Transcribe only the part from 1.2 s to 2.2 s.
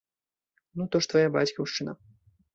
бацькаўшчына.